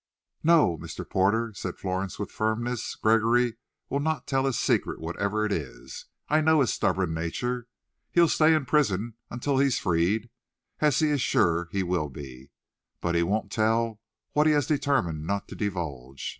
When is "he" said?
10.97-11.09, 11.71-11.83, 13.13-13.21, 14.47-14.53